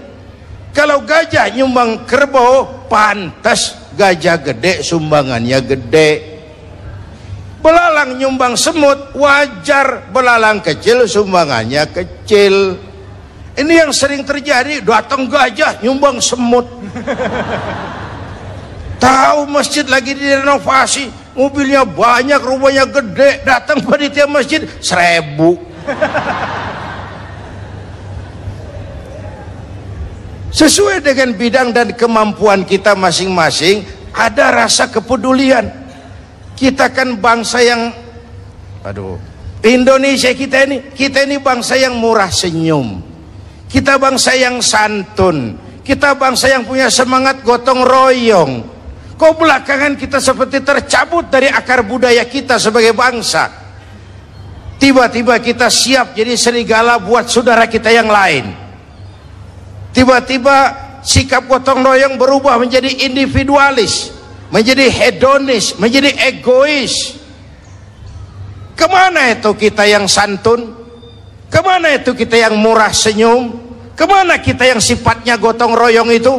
Kalau 0.74 1.06
gajah 1.06 1.54
nyumbang 1.54 2.10
kerbau 2.10 2.89
pantas 2.89 3.77
gajah 3.94 4.42
gede 4.42 4.82
sumbangannya 4.82 5.62
gede. 5.62 6.10
Belalang 7.62 8.18
nyumbang 8.18 8.58
semut 8.58 9.13
wajar. 9.13 10.10
Belalang 10.10 10.62
kecil 10.62 11.06
sumbangannya 11.06 11.86
kecil. 11.89 12.77
Ini 13.58 13.74
yang 13.86 13.89
sering 13.89 14.22
terjadi 14.22 14.86
datang 14.86 15.25
gajah 15.25 15.82
nyumbang 15.82 16.22
semut. 16.22 16.70
Tahu 19.01 19.50
masjid 19.50 19.86
lagi 19.86 20.13
direnovasi 20.13 21.34
mobilnya 21.34 21.82
banyak 21.86 22.38
rumahnya 22.38 22.86
gede. 22.86 23.42
Datang 23.42 23.82
panitia 23.82 24.30
masjid 24.30 24.62
seribu 24.77 25.58
sesuai 30.58 31.06
dengan 31.06 31.38
bidang 31.38 31.70
dan 31.70 31.94
kemampuan 31.94 32.66
kita 32.66 32.98
masing-masing 32.98 33.86
ada 34.10 34.50
rasa 34.50 34.90
kepedulian. 34.90 35.70
Kita 36.58 36.90
kan 36.90 37.22
bangsa 37.22 37.62
yang 37.62 37.94
aduh 38.82 39.22
Indonesia 39.62 40.34
kita 40.34 40.66
ini 40.66 40.90
kita 40.98 41.30
ini 41.30 41.38
bangsa 41.38 41.78
yang 41.78 42.02
murah 42.02 42.34
senyum. 42.34 43.06
Kita 43.70 44.02
bangsa 44.02 44.34
yang 44.34 44.58
santun. 44.58 45.62
Kita 45.86 46.18
bangsa 46.18 46.50
yang 46.50 46.66
punya 46.66 46.90
semangat 46.90 47.46
gotong 47.46 47.86
royong. 47.86 48.66
Kok 49.14 49.34
belakangan 49.38 49.94
kita 49.94 50.18
seperti 50.18 50.66
tercabut 50.66 51.30
dari 51.30 51.52
akar 51.52 51.86
budaya 51.86 52.26
kita 52.26 52.58
sebagai 52.58 52.98
bangsa? 52.98 53.50
Tiba-tiba 54.78 55.38
kita 55.42 55.70
siap 55.70 56.18
jadi 56.18 56.34
serigala 56.38 57.02
buat 57.02 57.30
saudara 57.30 57.66
kita 57.66 57.90
yang 57.90 58.10
lain 58.10 58.67
tiba-tiba 59.98 60.58
sikap 61.01 61.50
gotong 61.50 61.82
royong 61.82 62.22
berubah 62.22 62.62
menjadi 62.62 63.10
individualis 63.10 64.13
menjadi 64.51 64.88
hedonis 64.88 65.75
menjadi 65.80 66.13
egois. 66.32 67.20
Ke 68.77 68.86
mana 68.86 69.34
itu 69.34 69.58
kita 69.58 69.89
yang 69.89 70.06
santun? 70.06 70.70
Ke 71.50 71.66
mana 71.66 71.98
itu 71.98 72.13
kita 72.13 72.38
yang 72.38 72.54
murah 72.60 72.94
senyum? 72.94 73.58
Ke 73.98 74.06
mana 74.06 74.38
kita 74.38 74.70
yang 74.70 74.77
sifatnya 74.77 75.42
gotong 75.42 75.74
royong 75.74 76.13
itu? 76.13 76.38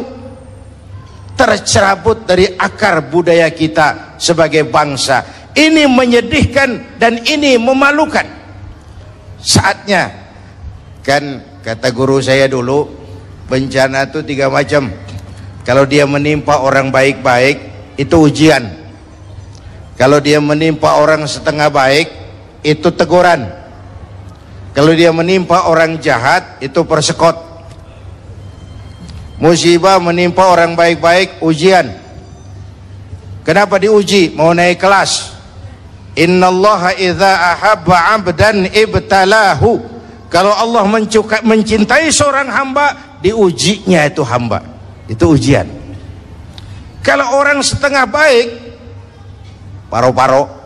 Tercerabut 1.35 2.23
dari 2.23 2.47
akar 2.55 3.11
budaya 3.11 3.51
kita 3.51 4.15
sebagai 4.15 4.67
bangsa. 4.71 5.51
Ini 5.51 5.87
menyedihkan 5.91 6.95
dan 6.95 7.19
ini 7.27 7.59
memalukan. 7.59 8.23
Saatnya 9.39 10.07
kan 11.03 11.43
kata 11.59 11.91
guru 11.91 12.23
saya 12.23 12.47
dulu 12.47 12.98
bencana 13.49 14.05
itu 14.05 14.21
tiga 14.21 14.47
macam. 14.47 14.93
Kalau 15.65 15.83
dia 15.83 16.05
menimpa 16.05 16.61
orang 16.61 16.93
baik-baik 16.93 17.57
itu 17.97 18.15
ujian. 18.15 18.63
Kalau 19.99 20.23
dia 20.23 20.39
menimpa 20.39 20.95
orang 20.95 21.27
setengah 21.27 21.67
baik 21.67 22.07
itu 22.63 22.87
teguran. 22.93 23.51
Kalau 24.71 24.95
dia 24.95 25.11
menimpa 25.11 25.67
orang 25.67 25.99
jahat 25.99 26.61
itu 26.63 26.85
persekot. 26.87 27.35
Musibah 29.41 29.99
menimpa 29.99 30.47
orang 30.47 30.77
baik-baik 30.77 31.43
ujian. 31.43 31.91
Kenapa 33.43 33.81
diuji? 33.81 34.31
Mau 34.37 34.53
naik 34.55 34.79
kelas. 34.79 35.35
Innallaha 36.15 36.95
idza 36.95 37.55
ahabba 37.55 38.15
'abdan 38.15 38.67
ibtalahu. 38.71 39.79
Kalau 40.29 40.53
Allah 40.53 40.85
mencintai 41.41 42.13
seorang 42.13 42.51
hamba 42.53 43.08
diujinya 43.23 44.07
itu 44.07 44.23
hamba. 44.23 44.63
Itu 45.09 45.35
ujian. 45.35 45.67
Kalau 47.01 47.39
orang 47.39 47.63
setengah 47.63 48.05
baik 48.05 48.47
paro-paro. 49.89 50.57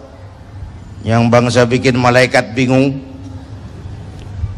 Yang 1.03 1.23
bangsa 1.27 1.61
bikin 1.67 1.99
malaikat 1.99 2.55
bingung. 2.55 3.03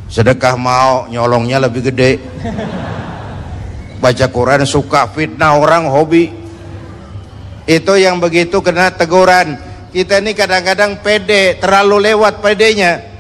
Sedekah 0.05 0.53
mau 0.53 1.10
nyolongnya 1.10 1.58
lebih 1.58 1.89
gede. 1.89 2.21
Baca 3.97 4.25
Quran 4.29 4.62
suka 4.69 5.10
fitnah 5.10 5.58
orang 5.58 5.89
hobi. 5.89 6.29
Itu 7.65 7.97
yang 7.97 8.21
begitu 8.21 8.62
kena 8.62 8.93
teguran. 8.93 9.58
Kita 9.89 10.21
ini 10.21 10.38
kadang-kadang 10.38 11.01
pede 11.01 11.58
terlalu 11.58 12.13
lewat 12.13 12.43
pedenya 12.43 13.14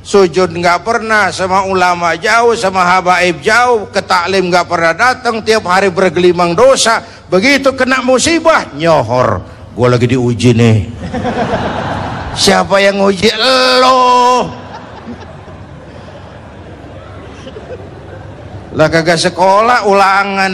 sujud 0.00 0.48
nggak 0.56 0.80
pernah 0.80 1.28
sama 1.28 1.68
ulama 1.68 2.16
jauh 2.16 2.56
sama 2.56 2.84
habaib 2.84 3.44
jauh 3.44 3.88
ke 3.92 4.00
taklim 4.00 4.48
nggak 4.48 4.66
pernah 4.66 4.92
datang 4.96 5.44
tiap 5.44 5.68
hari 5.68 5.92
bergelimang 5.92 6.56
dosa. 6.56 7.04
Begitu 7.30 7.72
kena 7.76 8.02
musibah 8.02 8.72
nyohor. 8.74 9.44
Gue 9.76 9.86
lagi 9.86 10.06
diuji 10.10 10.50
nih. 10.56 10.78
Siapa 12.34 12.82
yang 12.82 12.98
uji 12.98 13.30
lo. 13.78 14.50
Lah 18.74 18.86
kagak 18.86 19.18
sekolah 19.18 19.86
ulangan. 19.86 20.52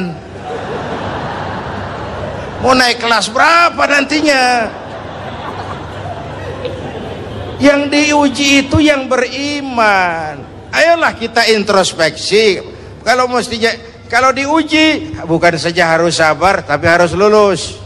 Mau 2.65 2.73
naik 2.73 2.99
kelas 2.99 3.29
berapa 3.31 3.83
nantinya 3.85 4.67
yang 7.63 7.89
diuji 7.89 8.67
itu 8.69 8.77
yang 8.81 9.09
beriman. 9.09 10.41
Ayolah 10.73 11.17
kita 11.17 11.49
introspeksi. 11.57 12.61
Kalau 13.01 13.31
mestinya 13.31 13.73
kalau 14.11 14.31
diuji 14.35 15.17
bukan 15.25 15.57
saja 15.57 15.97
harus 15.97 16.21
sabar 16.21 16.63
tapi 16.67 16.85
harus 16.85 17.17
lulus. 17.17 17.81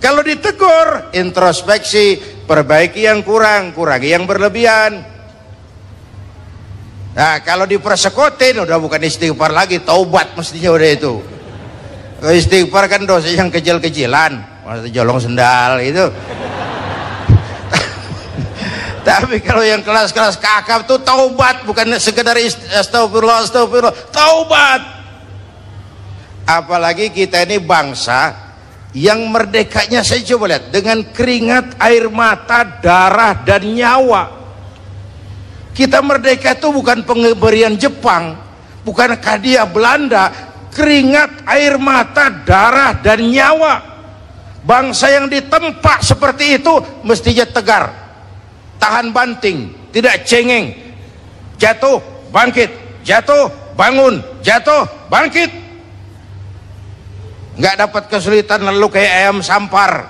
Kalau 0.00 0.24
ditegur 0.24 1.12
introspeksi 1.12 2.16
perbaiki 2.48 3.04
yang 3.04 3.20
kurang 3.20 3.76
kurangi 3.76 4.08
yang 4.12 4.24
berlebihan. 4.24 5.00
Nah 7.10 7.42
kalau 7.44 7.68
dipersekotin 7.68 8.64
udah 8.64 8.78
bukan 8.80 9.00
istighfar 9.04 9.52
lagi 9.52 9.80
taubat 9.80 10.36
mestinya 10.36 10.72
udah 10.76 10.88
itu. 10.88 11.14
Istighfar 12.20 12.84
kan 12.88 13.08
dosa 13.08 13.32
yang 13.32 13.48
kecil-kecilan 13.48 14.60
jolong 14.92 15.18
sendal 15.18 15.80
itu 15.80 16.04
tapi 19.10 19.42
kalau 19.42 19.66
yang 19.66 19.82
kelas-kelas 19.82 20.38
kakap 20.38 20.86
itu 20.86 20.94
taubat 21.02 21.66
bukan 21.66 21.98
sekedar 21.98 22.38
astagfirullah 22.78 23.42
astagfirullah. 23.42 23.96
Taubat! 24.14 24.82
Apalagi 26.46 27.10
kita 27.10 27.42
ini 27.42 27.58
bangsa 27.58 28.34
yang 28.94 29.26
merdekanya 29.26 30.06
saya 30.06 30.22
coba 30.22 30.54
lihat 30.54 30.70
dengan 30.70 31.02
keringat 31.10 31.78
air 31.82 32.06
mata 32.06 32.62
darah 32.62 33.34
dan 33.42 33.66
nyawa. 33.66 34.38
Kita 35.74 35.98
merdeka 36.02 36.54
itu 36.54 36.70
bukan 36.70 37.02
pemberian 37.02 37.74
Jepang 37.74 38.38
bukan 38.86 39.18
hadiah 39.18 39.66
Belanda. 39.66 40.30
Keringat 40.70 41.50
air 41.50 41.82
mata 41.82 42.30
darah 42.30 42.94
dan 42.94 43.26
nyawa. 43.26 43.90
Bangsa 44.62 45.10
yang 45.10 45.26
ditempa 45.26 45.98
seperti 45.98 46.62
itu 46.62 46.78
mestinya 47.02 47.42
tegar 47.42 47.99
tahan 48.80 49.12
banting 49.12 49.70
tidak 49.92 50.24
cengeng. 50.24 50.72
Jatuh 51.60 52.00
bangkit. 52.32 52.70
Jatuh 53.04 53.52
bangun. 53.76 54.22
Jatuh 54.40 54.88
bangkit. 55.12 55.50
Nggak 57.60 57.76
dapat 57.76 58.02
kesulitan 58.08 58.64
lalu 58.64 58.88
kayak 58.88 59.12
ayam 59.26 59.38
sampar. 59.44 60.08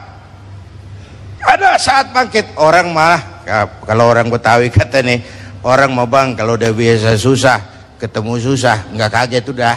Ada 1.41 1.81
saat 1.81 2.13
bangkit 2.13 2.55
orang 2.61 2.93
malah 2.93 3.43
kalau 3.89 4.13
orang 4.13 4.29
Betawi 4.29 4.69
kata 4.69 5.01
nih 5.01 5.25
orang 5.65 5.91
mau 5.91 6.05
bang 6.05 6.37
kalau 6.37 6.55
udah 6.55 6.69
biasa 6.71 7.17
susah 7.17 7.59
ketemu 7.97 8.39
susah 8.39 8.87
nggak 8.93 9.11
kaget 9.11 9.45
udah. 9.51 9.77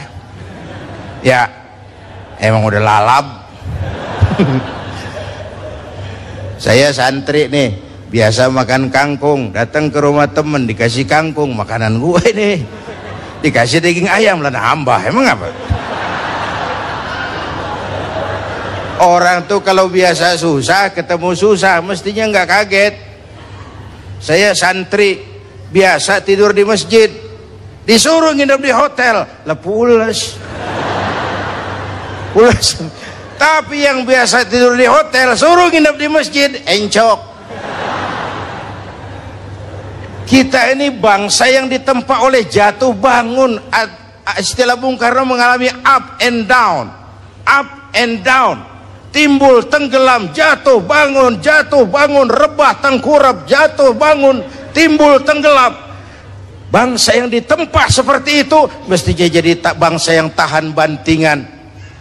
Ya 1.24 1.48
emang 2.44 2.68
udah 2.68 2.84
lalap 2.84 3.26
saya 6.64 6.92
santri 6.92 7.48
nih 7.48 7.93
biasa 8.14 8.54
makan 8.54 8.94
kangkung. 8.94 9.50
Datang 9.50 9.90
ke 9.90 9.98
rumah 9.98 10.30
temen 10.30 10.70
dikasih 10.70 11.10
kangkung 11.10 11.58
makanan 11.58 11.98
gue 11.98 12.22
ini. 12.30 12.52
Dikasih 13.42 13.82
daging 13.82 14.06
ayam 14.06 14.46
lah 14.46 14.54
nambah 14.54 15.02
emang 15.10 15.26
apa? 15.26 15.50
Orang 19.04 19.50
tuh 19.50 19.60
kalau 19.66 19.90
biasa 19.90 20.38
susah 20.38 20.94
ketemu 20.94 21.34
susah 21.34 21.82
mestinya 21.82 22.30
nggak 22.30 22.48
kaget. 22.48 22.94
Saya 24.22 24.54
santri 24.54 25.20
biasa 25.74 26.22
tidur 26.22 26.54
di 26.54 26.64
masjid. 26.64 27.10
Disuruh 27.84 28.32
nginep 28.32 28.62
di 28.62 28.72
hotel. 28.72 29.26
Lah 29.26 29.58
pulas 29.58 30.38
pulas 32.34 32.82
tapi 33.38 33.86
yang 33.86 34.08
biasa 34.08 34.48
tidur 34.50 34.74
di 34.74 34.88
hotel 34.88 35.36
suruh 35.36 35.68
nginep 35.68 35.96
di 35.98 36.08
masjid. 36.08 36.50
Encok 36.64 37.33
kita 40.34 40.74
ini 40.74 40.90
bangsa 40.90 41.46
yang 41.46 41.70
ditempa 41.70 42.26
oleh 42.26 42.50
jatuh 42.50 42.90
bangun. 42.90 43.62
Istilah 44.34 44.74
Bung 44.82 44.98
Karno 44.98 45.30
mengalami 45.30 45.70
up 45.86 46.18
and 46.18 46.50
down. 46.50 46.90
Up 47.46 47.94
and 47.94 48.26
down. 48.26 48.66
Timbul 49.14 49.62
tenggelam 49.70 50.34
jatuh 50.34 50.82
bangun 50.82 51.38
jatuh 51.38 51.86
bangun 51.86 52.26
rebah 52.34 52.82
tengkurap 52.82 53.46
jatuh 53.46 53.94
bangun 53.94 54.42
timbul 54.74 55.22
tenggelam. 55.22 55.78
Bangsa 56.74 57.14
yang 57.14 57.30
ditempa 57.30 57.94
seperti 57.94 58.42
itu 58.42 58.58
mestinya 58.90 59.30
jadi 59.30 59.54
tak 59.62 59.78
bangsa 59.78 60.18
yang 60.18 60.34
tahan 60.34 60.74
bantingan. 60.74 61.46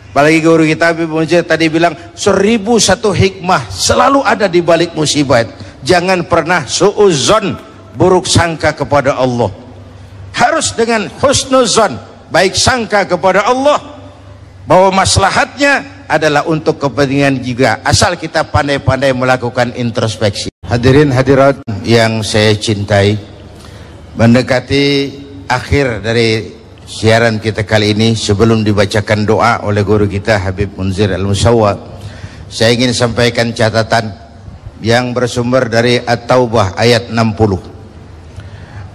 Apalagi 0.09 0.41
guru 0.41 0.65
kita 0.65 0.97
Habib 0.97 1.13
Munzir 1.13 1.45
tadi 1.45 1.69
bilang 1.69 1.93
seribu 2.17 2.81
satu 2.81 3.13
hikmah 3.13 3.69
selalu 3.69 4.25
ada 4.25 4.49
di 4.49 4.65
balik 4.65 4.97
musibah. 4.97 5.45
Jangan 5.85 6.25
pernah 6.25 6.65
suuzon 6.65 7.72
buruk 7.97 8.29
sangka 8.29 8.73
kepada 8.73 9.17
Allah. 9.17 9.51
Harus 10.33 10.73
dengan 10.73 11.09
husnuzon 11.21 11.97
baik 12.33 12.57
sangka 12.57 13.05
kepada 13.05 13.45
Allah. 13.47 13.81
Bahwa 14.63 15.03
maslahatnya 15.03 16.07
adalah 16.07 16.47
untuk 16.47 16.79
kepentingan 16.79 17.43
juga 17.43 17.81
asal 17.83 18.15
kita 18.15 18.47
pandai-pandai 18.47 19.11
melakukan 19.11 19.75
introspeksi. 19.75 20.53
Hadirin 20.63 21.11
hadirat 21.11 21.65
yang 21.83 22.23
saya 22.23 22.55
cintai 22.55 23.19
mendekati 24.15 25.09
akhir 25.49 26.05
dari 26.05 26.53
siaran 26.85 27.41
kita 27.41 27.65
kali 27.65 27.97
ini 27.97 28.13
sebelum 28.13 28.61
dibacakan 28.61 29.25
doa 29.25 29.65
oleh 29.65 29.81
guru 29.81 30.05
kita 30.05 30.37
Habib 30.37 30.77
Munzir 30.77 31.09
Al-Musawwa 31.09 31.73
saya 32.53 32.77
ingin 32.77 32.93
sampaikan 32.93 33.49
catatan 33.57 34.13
yang 34.85 35.17
bersumber 35.17 35.73
dari 35.73 35.97
At-Taubah 36.05 36.77
ayat 36.77 37.09
60 37.09 37.72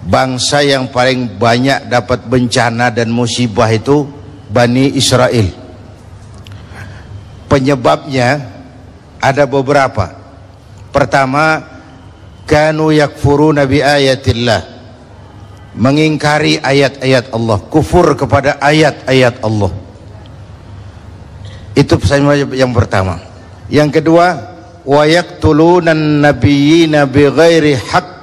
bangsa 0.08 0.64
yang 0.64 0.88
paling 0.88 1.36
banyak 1.36 1.92
dapat 1.92 2.24
bencana 2.24 2.88
dan 2.88 3.12
musibah 3.12 3.68
itu 3.68 4.08
Bani 4.48 4.96
Israel. 4.96 5.52
Penyebabnya 7.52 8.48
ada 9.20 9.44
beberapa. 9.44 10.16
Pertama 10.88 11.60
kanu 12.48 12.88
yakfuruna 12.88 13.68
bi 13.68 13.84
ayatillah. 13.84 14.80
Mengingkari 15.76 16.58
ayat-ayat 16.58 17.30
Allah. 17.30 17.60
Kufur 17.68 18.16
kepada 18.16 18.56
ayat-ayat 18.58 19.44
Allah. 19.44 19.70
Itu 21.76 22.00
pesan 22.00 22.24
yang 22.56 22.72
pertama. 22.72 23.20
Yang 23.68 24.00
kedua 24.00 24.26
wa 24.82 25.04
yaqtulunan 25.04 26.24
nabiyyina 26.24 27.04
bighairi 27.04 27.76
haq 27.76 28.17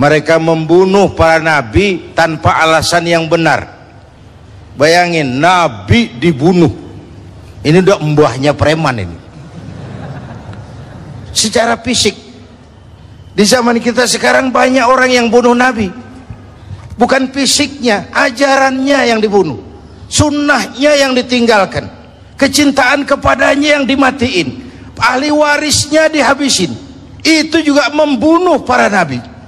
mereka 0.00 0.40
membunuh 0.40 1.12
para 1.12 1.44
nabi 1.44 2.16
tanpa 2.16 2.56
alasan 2.56 3.04
yang 3.04 3.28
benar. 3.28 3.68
Bayangin 4.72 5.36
nabi 5.36 6.16
dibunuh. 6.16 6.72
Ini 7.60 7.84
udah 7.84 8.00
mbahnya 8.00 8.56
preman 8.56 8.96
ini. 8.96 9.16
Secara 11.36 11.76
fisik 11.84 12.16
di 13.36 13.44
zaman 13.44 13.76
kita 13.76 14.08
sekarang 14.08 14.48
banyak 14.48 14.88
orang 14.88 15.12
yang 15.12 15.28
bunuh 15.28 15.52
nabi. 15.52 15.92
Bukan 16.96 17.28
fisiknya 17.36 18.08
ajarannya 18.16 19.04
yang 19.04 19.20
dibunuh. 19.20 19.60
Sunnahnya 20.08 20.96
yang 20.96 21.12
ditinggalkan. 21.12 21.84
Kecintaan 22.40 23.04
kepadanya 23.04 23.76
yang 23.76 23.84
dimatiin. 23.84 24.64
Ahli 24.96 25.28
warisnya 25.28 26.08
dihabisin. 26.08 26.72
Itu 27.20 27.60
juga 27.60 27.92
membunuh 27.92 28.64
para 28.64 28.88
nabi 28.88 29.39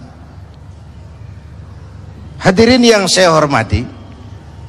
hadirin 2.42 2.82
yang 2.82 3.06
saya 3.06 3.30
hormati 3.30 3.86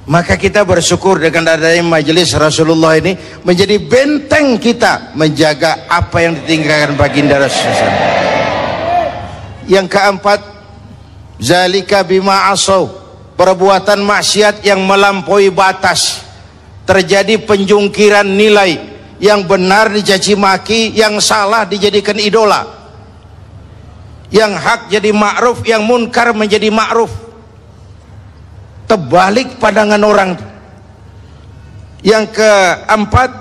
maka 0.05 0.37
kita 0.37 0.61
bersyukur 0.61 1.17
dengan 1.17 1.57
adanya 1.57 1.81
majelis 1.81 2.29
Rasulullah 2.37 2.99
ini 2.99 3.17
menjadi 3.41 3.81
benteng 3.81 4.61
kita 4.61 5.17
menjaga 5.17 5.89
apa 5.89 6.21
yang 6.21 6.37
ditinggalkan 6.37 6.93
baginda 6.93 7.41
Rasulullah 7.41 8.13
yang 9.65 9.87
keempat 9.87 10.43
zalika 11.39 12.03
bima 12.03 12.51
asau 12.51 13.03
perbuatan 13.35 14.01
maksiat 14.03 14.63
yang 14.63 14.83
melampaui 14.83 15.49
batas. 15.49 16.23
Terjadi 16.83 17.39
penjungkiran 17.39 18.27
nilai 18.27 18.75
yang 19.23 19.47
benar 19.47 19.87
dicaci 19.87 20.35
maki 20.35 20.91
yang 20.91 21.15
salah 21.23 21.63
dijadikan 21.63 22.19
idola. 22.19 22.67
Yang 24.27 24.51
hak 24.59 24.81
jadi 24.91 25.15
ma'ruf 25.15 25.63
yang 25.63 25.85
munkar 25.87 26.35
menjadi 26.35 26.67
ma'ruf 26.67 27.13
terbalik 28.93 29.57
pandangan 29.57 30.01
orang 30.05 30.37
yang 32.05 32.29
keempat 32.29 33.31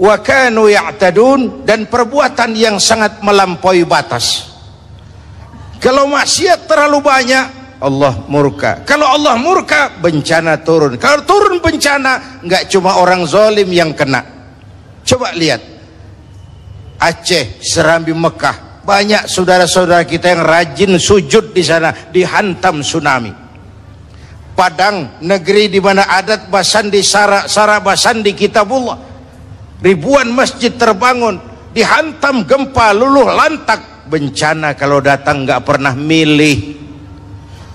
wa 0.00 0.16
ya'tadun 0.64 1.68
dan 1.68 1.84
perbuatan 1.84 2.56
yang 2.56 2.80
sangat 2.80 3.20
melampaui 3.20 3.84
batas 3.84 4.54
kalau 5.84 6.08
maksiat 6.08 6.64
terlalu 6.64 7.04
banyak, 7.04 7.76
Allah 7.84 8.24
murka. 8.24 8.80
Kalau 8.88 9.04
Allah 9.04 9.36
murka, 9.36 9.92
bencana 10.00 10.56
turun. 10.64 10.96
Kalau 10.96 11.28
turun 11.28 11.60
bencana, 11.60 12.40
nggak 12.40 12.72
cuma 12.72 12.96
orang 12.96 13.28
zolim 13.28 13.68
yang 13.68 13.92
kena. 13.92 14.24
Coba 15.04 15.36
lihat. 15.36 15.60
Aceh, 16.96 17.60
Serambi 17.60 18.16
Mekah. 18.16 18.80
Banyak 18.80 19.28
saudara-saudara 19.28 20.08
kita 20.08 20.32
yang 20.32 20.40
rajin 20.40 20.96
sujud 20.96 21.52
di 21.52 21.60
sana, 21.60 21.92
dihantam 22.08 22.80
tsunami. 22.80 23.43
Padang, 24.54 25.18
negeri 25.18 25.66
di 25.66 25.82
mana 25.82 26.06
adat 26.06 26.46
basan 26.46 26.86
di 26.86 27.02
sara, 27.02 27.50
sara 27.50 27.82
basan 27.82 28.22
di 28.22 28.38
kitabullah. 28.38 28.98
Ribuan 29.82 30.30
masjid 30.30 30.70
terbangun, 30.70 31.42
dihantam 31.74 32.46
gempa, 32.46 32.94
luluh 32.94 33.34
lantak, 33.34 34.06
bencana 34.06 34.78
kalau 34.78 35.02
datang 35.02 35.42
nggak 35.42 35.58
pernah 35.66 35.90
milih. 35.98 36.78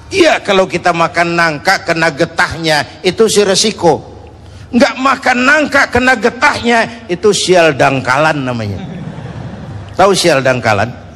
Iya 0.10 0.42
kalau 0.42 0.66
kita 0.66 0.96
makan 0.96 1.38
nangka 1.38 1.86
kena 1.86 2.10
getahnya 2.16 3.04
itu 3.06 3.28
si 3.28 3.44
resiko. 3.44 4.02
Nggak 4.72 4.96
makan 4.98 5.38
nangka 5.44 5.92
kena 5.92 6.16
getahnya 6.16 7.10
itu 7.12 7.30
sial 7.36 7.76
dangkalan 7.76 8.40
namanya. 8.40 8.80
Tahu 10.00 10.16
sial 10.16 10.40
dangkalan 10.40 11.09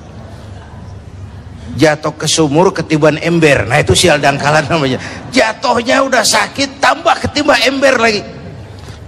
jatuh 1.77 2.13
ke 2.13 2.29
sumur 2.29 2.73
ketiban 2.73 3.17
ember. 3.21 3.65
Nah 3.65 3.81
itu 3.81 3.97
sial 3.97 4.21
dangkalan 4.21 4.65
namanya. 4.69 4.99
Jatuhnya 5.33 6.05
udah 6.05 6.21
sakit 6.21 6.77
tambah 6.77 7.15
ketimbang 7.27 7.61
ember 7.65 7.95
lagi. 7.97 8.21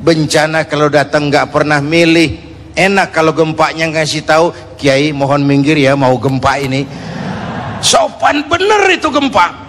Bencana 0.02 0.66
kalau 0.66 0.90
datang 0.90 1.30
nggak 1.30 1.50
pernah 1.50 1.82
milih. 1.82 2.44
Enak 2.76 3.16
kalau 3.16 3.32
gempanya 3.32 3.88
ngasih 3.88 4.28
tahu 4.28 4.52
Kiai 4.76 5.16
mohon 5.16 5.48
minggir 5.48 5.80
ya 5.80 5.96
mau 5.96 6.20
gempa 6.20 6.60
ini. 6.60 6.84
Sopan 7.80 8.44
bener 8.52 8.84
itu 8.92 9.08
gempa. 9.08 9.64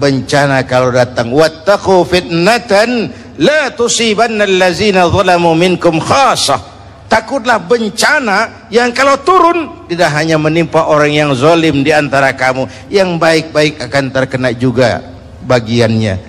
Bencana 0.00 0.64
kalau 0.64 0.88
datang 0.88 1.28
wattaqu 1.28 2.08
fitnatan 2.08 3.12
la 3.36 3.68
tusibanna 3.76 4.48
allazina 4.48 5.12
zalamu 5.12 5.52
minkum 5.52 6.00
khasah 6.00 6.69
takutlah 7.10 7.58
bencana 7.58 8.70
yang 8.70 8.94
kalau 8.94 9.18
turun 9.26 9.90
tidak 9.90 10.14
hanya 10.14 10.38
menimpa 10.38 10.86
orang 10.86 11.10
yang 11.10 11.30
zalim 11.34 11.82
di 11.82 11.90
antara 11.90 12.30
kamu 12.38 12.70
yang 12.86 13.18
baik-baik 13.18 13.82
akan 13.82 14.14
terkena 14.14 14.54
juga 14.54 15.02
bagiannya. 15.42 16.22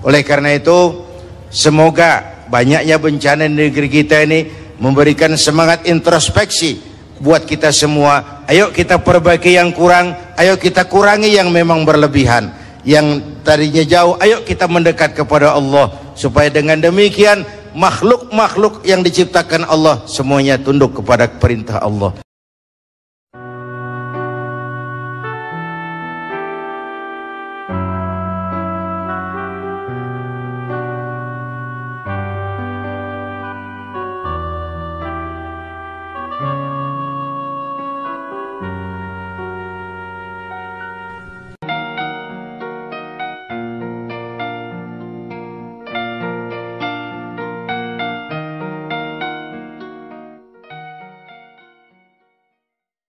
Oleh 0.00 0.24
karena 0.24 0.56
itu 0.56 1.04
semoga 1.52 2.42
banyaknya 2.48 2.96
bencana 2.96 3.44
di 3.44 3.68
negeri 3.68 3.88
kita 3.92 4.24
ini 4.24 4.48
memberikan 4.80 5.36
semangat 5.36 5.84
introspeksi 5.84 6.80
buat 7.20 7.44
kita 7.44 7.68
semua. 7.70 8.42
Ayo 8.48 8.72
kita 8.72 8.98
perbaiki 9.04 9.54
yang 9.54 9.70
kurang 9.70 10.16
ayo 10.40 10.56
kita 10.56 10.88
kurangi 10.88 11.36
yang 11.36 11.52
memang 11.52 11.84
berlebihan. 11.84 12.50
Yang 12.82 13.22
tadinya 13.46 13.84
jauh 13.86 14.18
ayo 14.18 14.42
kita 14.42 14.66
mendekat 14.66 15.14
kepada 15.14 15.54
Allah. 15.54 15.92
Supaya 16.18 16.50
dengan 16.50 16.82
demikian 16.82 17.46
makhluk-makhluk 17.74 18.86
yang 18.86 19.02
diciptakan 19.02 19.66
Allah 19.66 20.06
semuanya 20.06 20.56
tunduk 20.60 21.02
kepada 21.02 21.26
perintah 21.26 21.82
Allah 21.82 22.21